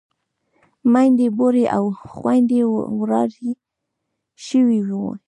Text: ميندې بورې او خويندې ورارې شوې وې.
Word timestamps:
ميندې 0.93 1.27
بورې 1.37 1.65
او 1.75 1.83
خويندې 2.17 2.61
ورارې 2.99 3.51
شوې 4.45 4.79
وې. 4.87 5.11